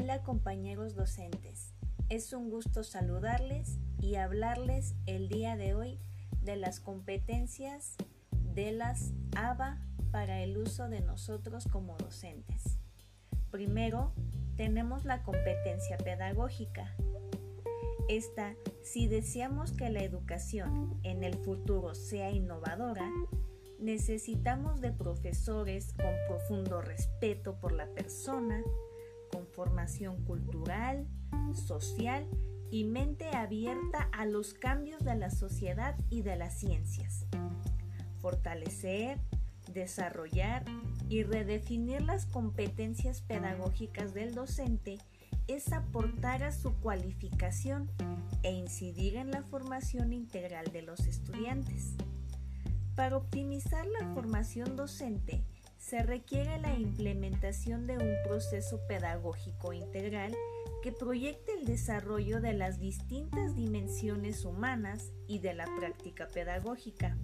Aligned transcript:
Hola 0.00 0.22
compañeros 0.22 0.94
docentes, 0.94 1.74
es 2.08 2.32
un 2.32 2.48
gusto 2.48 2.84
saludarles 2.84 3.76
y 4.00 4.14
hablarles 4.14 4.94
el 5.04 5.28
día 5.28 5.56
de 5.56 5.74
hoy 5.74 6.00
de 6.40 6.56
las 6.56 6.80
competencias 6.80 7.96
de 8.32 8.72
las 8.72 9.12
ABA 9.36 9.78
para 10.10 10.42
el 10.42 10.56
uso 10.56 10.88
de 10.88 11.02
nosotros 11.02 11.66
como 11.70 11.98
docentes. 11.98 12.78
Primero, 13.50 14.14
tenemos 14.56 15.04
la 15.04 15.22
competencia 15.22 15.98
pedagógica. 15.98 16.96
Esta, 18.08 18.54
si 18.82 19.06
deseamos 19.06 19.72
que 19.72 19.90
la 19.90 20.02
educación 20.02 20.98
en 21.02 21.24
el 21.24 21.34
futuro 21.34 21.94
sea 21.94 22.30
innovadora, 22.30 23.06
necesitamos 23.78 24.80
de 24.80 24.92
profesores 24.92 25.92
con 25.92 26.14
profundo 26.26 26.80
respeto 26.80 27.60
por 27.60 27.72
la 27.72 27.86
persona, 27.92 28.64
formación 29.60 30.24
cultural, 30.24 31.06
social 31.52 32.26
y 32.70 32.84
mente 32.84 33.28
abierta 33.36 34.08
a 34.10 34.24
los 34.24 34.54
cambios 34.54 35.04
de 35.04 35.14
la 35.14 35.28
sociedad 35.28 35.98
y 36.08 36.22
de 36.22 36.34
las 36.36 36.58
ciencias. 36.58 37.26
Fortalecer, 38.22 39.20
desarrollar 39.70 40.64
y 41.10 41.24
redefinir 41.24 42.00
las 42.00 42.24
competencias 42.24 43.20
pedagógicas 43.20 44.14
del 44.14 44.34
docente 44.34 44.96
es 45.46 45.74
aportar 45.74 46.42
a 46.42 46.52
su 46.52 46.72
cualificación 46.76 47.90
e 48.42 48.52
incidir 48.52 49.16
en 49.16 49.30
la 49.30 49.42
formación 49.42 50.14
integral 50.14 50.72
de 50.72 50.80
los 50.80 51.00
estudiantes. 51.00 51.96
Para 52.94 53.18
optimizar 53.18 53.84
la 53.84 54.14
formación 54.14 54.74
docente, 54.74 55.44
se 55.90 56.04
requiere 56.04 56.56
la 56.60 56.72
implementación 56.76 57.88
de 57.88 57.98
un 57.98 58.14
proceso 58.22 58.80
pedagógico 58.86 59.72
integral 59.72 60.32
que 60.84 60.92
proyecte 60.92 61.52
el 61.58 61.66
desarrollo 61.66 62.40
de 62.40 62.52
las 62.52 62.78
distintas 62.78 63.56
dimensiones 63.56 64.44
humanas 64.44 65.10
y 65.26 65.40
de 65.40 65.52
la 65.52 65.66
práctica 65.80 66.28
pedagógica. 66.28 67.16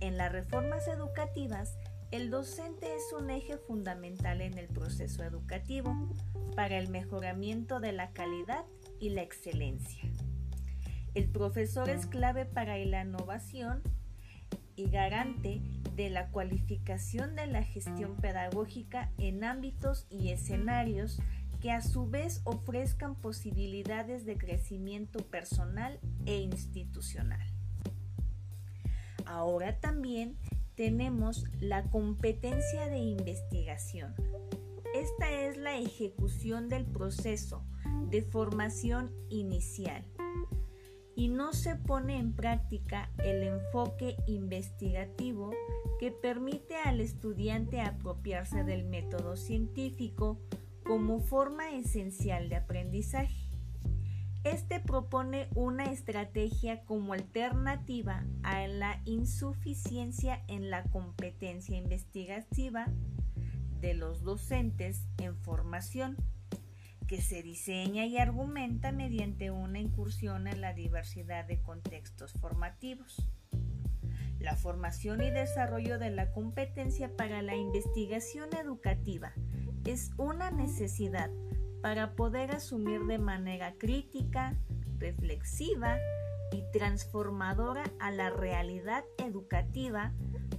En 0.00 0.16
las 0.16 0.32
reformas 0.32 0.88
educativas, 0.88 1.76
el 2.12 2.30
docente 2.30 2.86
es 2.96 3.12
un 3.12 3.28
eje 3.28 3.58
fundamental 3.58 4.40
en 4.40 4.56
el 4.56 4.68
proceso 4.68 5.22
educativo 5.22 5.94
para 6.54 6.78
el 6.78 6.88
mejoramiento 6.88 7.78
de 7.78 7.92
la 7.92 8.10
calidad 8.12 8.64
y 9.00 9.10
la 9.10 9.20
excelencia. 9.20 10.10
El 11.14 11.28
profesor 11.28 11.90
es 11.90 12.06
clave 12.06 12.46
para 12.46 12.78
la 12.78 13.02
innovación 13.02 13.82
y 14.76 14.90
garante 14.90 15.60
de 15.96 16.10
la 16.10 16.28
cualificación 16.28 17.34
de 17.34 17.46
la 17.46 17.62
gestión 17.62 18.16
pedagógica 18.16 19.10
en 19.18 19.44
ámbitos 19.44 20.06
y 20.10 20.30
escenarios 20.30 21.18
que 21.60 21.72
a 21.72 21.80
su 21.80 22.08
vez 22.08 22.42
ofrezcan 22.44 23.14
posibilidades 23.14 24.26
de 24.26 24.36
crecimiento 24.36 25.20
personal 25.20 25.98
e 26.26 26.36
institucional. 26.36 27.40
Ahora 29.24 29.80
también 29.80 30.36
tenemos 30.74 31.44
la 31.58 31.84
competencia 31.84 32.86
de 32.86 32.98
investigación. 32.98 34.14
Esta 34.94 35.32
es 35.32 35.56
la 35.56 35.78
ejecución 35.78 36.68
del 36.68 36.84
proceso 36.84 37.64
de 38.10 38.22
formación 38.22 39.10
inicial 39.30 40.04
y 41.16 41.28
no 41.28 41.54
se 41.54 41.74
pone 41.74 42.18
en 42.18 42.34
práctica 42.34 43.10
el 43.24 43.42
enfoque 43.42 44.16
investigativo 44.26 45.50
que 45.98 46.12
permite 46.12 46.76
al 46.76 47.00
estudiante 47.00 47.80
apropiarse 47.80 48.62
del 48.62 48.84
método 48.84 49.36
científico 49.36 50.38
como 50.84 51.20
forma 51.20 51.70
esencial 51.70 52.50
de 52.50 52.56
aprendizaje. 52.56 53.46
Este 54.44 54.78
propone 54.78 55.48
una 55.56 55.86
estrategia 55.86 56.84
como 56.84 57.14
alternativa 57.14 58.24
a 58.44 58.66
la 58.68 59.00
insuficiencia 59.06 60.44
en 60.46 60.70
la 60.70 60.84
competencia 60.84 61.76
investigativa 61.76 62.86
de 63.80 63.94
los 63.94 64.22
docentes 64.22 65.02
en 65.18 65.34
formación 65.36 66.16
que 67.06 67.20
se 67.20 67.42
diseña 67.42 68.06
y 68.06 68.18
argumenta 68.18 68.92
mediante 68.92 69.50
una 69.50 69.78
incursión 69.78 70.48
en 70.48 70.60
la 70.60 70.72
diversidad 70.72 71.44
de 71.44 71.62
contextos 71.62 72.32
formativos. 72.32 73.28
La 74.40 74.54
formación 74.56 75.22
y 75.22 75.30
desarrollo 75.30 75.98
de 75.98 76.10
la 76.10 76.32
competencia 76.32 77.16
para 77.16 77.42
la 77.42 77.56
investigación 77.56 78.54
educativa 78.54 79.32
es 79.84 80.10
una 80.18 80.50
necesidad 80.50 81.30
para 81.80 82.14
poder 82.14 82.50
asumir 82.50 83.04
de 83.06 83.18
manera 83.18 83.74
crítica, 83.78 84.56
reflexiva 84.98 85.98
y 86.52 86.62
transformadora 86.72 87.84
a 88.00 88.10
la 88.10 88.30
realidad 88.30 89.04
educativa 89.18 90.12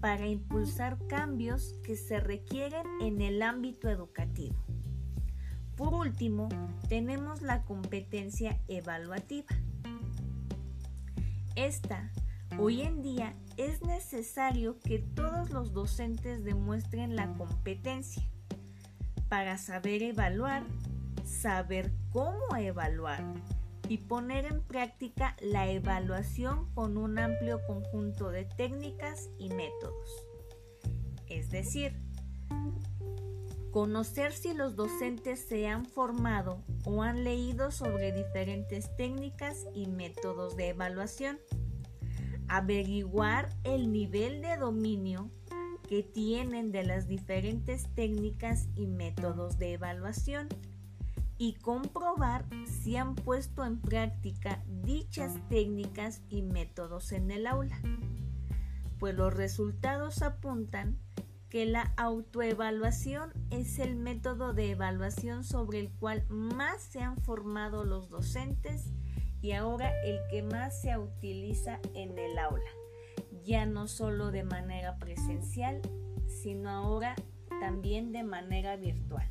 para 0.00 0.26
impulsar 0.26 0.98
cambios 1.08 1.74
que 1.82 1.96
se 1.96 2.20
requieren 2.20 2.86
en 3.00 3.20
el 3.20 3.42
ámbito 3.42 3.88
educativo. 3.88 4.56
Por 5.78 5.94
último, 5.94 6.48
tenemos 6.88 7.40
la 7.40 7.62
competencia 7.62 8.58
evaluativa. 8.66 9.46
Esta, 11.54 12.10
hoy 12.58 12.82
en 12.82 13.00
día, 13.00 13.36
es 13.56 13.82
necesario 13.82 14.80
que 14.80 14.98
todos 14.98 15.50
los 15.50 15.72
docentes 15.72 16.42
demuestren 16.42 17.14
la 17.14 17.32
competencia 17.34 18.24
para 19.28 19.56
saber 19.56 20.02
evaluar, 20.02 20.64
saber 21.24 21.92
cómo 22.10 22.56
evaluar 22.56 23.22
y 23.88 23.98
poner 23.98 24.46
en 24.46 24.60
práctica 24.62 25.36
la 25.40 25.68
evaluación 25.68 26.74
con 26.74 26.98
un 26.98 27.20
amplio 27.20 27.60
conjunto 27.68 28.32
de 28.32 28.46
técnicas 28.46 29.30
y 29.38 29.50
métodos. 29.50 30.26
Es 31.28 31.50
decir, 31.50 32.02
Conocer 33.70 34.32
si 34.32 34.54
los 34.54 34.76
docentes 34.76 35.40
se 35.46 35.68
han 35.68 35.84
formado 35.84 36.62
o 36.84 37.02
han 37.02 37.22
leído 37.22 37.70
sobre 37.70 38.12
diferentes 38.12 38.94
técnicas 38.96 39.66
y 39.74 39.86
métodos 39.86 40.56
de 40.56 40.70
evaluación. 40.70 41.38
Averiguar 42.48 43.50
el 43.64 43.92
nivel 43.92 44.40
de 44.40 44.56
dominio 44.56 45.30
que 45.86 46.02
tienen 46.02 46.72
de 46.72 46.84
las 46.84 47.08
diferentes 47.08 47.88
técnicas 47.94 48.68
y 48.74 48.86
métodos 48.86 49.58
de 49.58 49.74
evaluación 49.74 50.48
y 51.38 51.54
comprobar 51.54 52.46
si 52.66 52.96
han 52.96 53.14
puesto 53.14 53.64
en 53.64 53.80
práctica 53.80 54.62
dichas 54.66 55.34
técnicas 55.48 56.22
y 56.28 56.42
métodos 56.42 57.12
en 57.12 57.30
el 57.30 57.46
aula, 57.46 57.80
pues 58.98 59.14
los 59.14 59.32
resultados 59.32 60.22
apuntan 60.22 60.98
que 61.48 61.64
la 61.66 61.92
autoevaluación 61.96 63.32
es 63.50 63.78
el 63.78 63.96
método 63.96 64.52
de 64.52 64.70
evaluación 64.70 65.44
sobre 65.44 65.80
el 65.80 65.90
cual 65.90 66.24
más 66.28 66.82
se 66.82 67.00
han 67.00 67.16
formado 67.18 67.84
los 67.84 68.10
docentes 68.10 68.92
y 69.40 69.52
ahora 69.52 69.92
el 70.04 70.18
que 70.30 70.42
más 70.42 70.80
se 70.80 70.96
utiliza 70.98 71.80
en 71.94 72.18
el 72.18 72.38
aula, 72.38 72.70
ya 73.44 73.66
no 73.66 73.86
solo 73.86 74.30
de 74.30 74.42
manera 74.42 74.98
presencial, 74.98 75.80
sino 76.26 76.70
ahora 76.70 77.14
también 77.60 78.12
de 78.12 78.24
manera 78.24 78.76
virtual. 78.76 79.28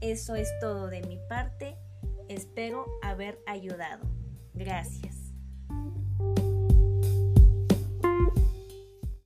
Eso 0.00 0.34
es 0.34 0.48
todo 0.60 0.88
de 0.88 1.02
mi 1.02 1.18
parte, 1.28 1.76
espero 2.28 2.86
haber 3.02 3.40
ayudado. 3.46 4.06
Gracias. 4.52 5.13